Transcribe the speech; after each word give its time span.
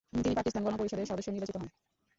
তিনি 0.15 0.35
পাকিস্তান 0.35 0.63
গণপরিষদের 0.65 1.09
সদস্য 1.11 1.29
নির্বাচিত 1.31 1.55
হন। 1.57 1.67